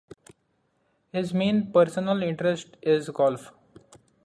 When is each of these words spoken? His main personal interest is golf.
His 1.13 1.31
main 1.31 1.71
personal 1.71 2.23
interest 2.23 2.75
is 2.81 3.09
golf. 3.09 3.51